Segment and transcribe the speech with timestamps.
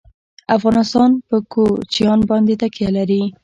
[0.57, 3.23] افغانستان په کوچیان باندې تکیه لري.